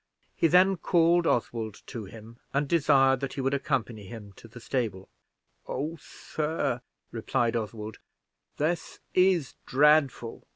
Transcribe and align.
He 0.35 0.47
then 0.47 0.77
called 0.77 1.27
Oswald 1.27 1.83
to 1.85 2.05
him, 2.05 2.39
and 2.55 2.67
desired 2.67 3.19
that 3.19 3.33
he 3.33 3.41
would 3.41 3.53
accompany 3.53 4.05
him 4.07 4.33
to 4.33 4.47
the 4.47 4.59
stable. 4.59 5.09
"Oh, 5.67 5.95
sir," 5.97 6.81
replied 7.11 7.55
Oswald, 7.55 7.99
"this 8.57 8.99
is 9.13 9.53
dreadful! 9.67 10.47